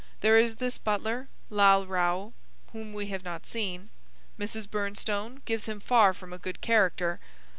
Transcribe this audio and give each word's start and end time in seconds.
There 0.21 0.35
is 0.39 0.55
this 0.55 0.79
butler, 0.79 1.27
Lal 1.51 1.85
Rao, 1.85 2.33
whom 2.71 2.91
we 2.91 3.09
have 3.09 3.23
not 3.23 3.45
seen. 3.45 3.91
Mrs. 4.39 4.67
Bernstone 4.67 5.45
gives 5.45 5.67
him 5.67 5.79
far 5.79 6.11
from 6.11 6.33
a 6.33 6.39
good 6.39 6.59
character. 6.59 7.19